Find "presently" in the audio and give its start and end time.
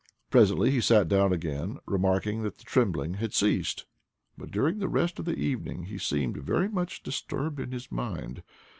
0.31-0.71